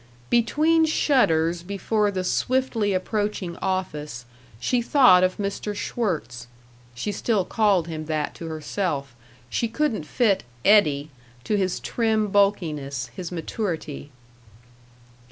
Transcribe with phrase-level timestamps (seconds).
[0.31, 4.25] Between shudders before the swiftly approaching office
[4.59, 5.75] she thought of Mr.
[5.75, 6.47] Schwirtz.
[6.95, 9.13] (She still called him that to herself.
[9.47, 11.11] She couldn't fit "Eddie"
[11.43, 14.09] to his trim bulkiness, his maturity.)